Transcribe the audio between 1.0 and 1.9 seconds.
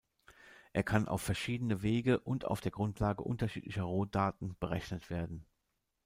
auf verschiedene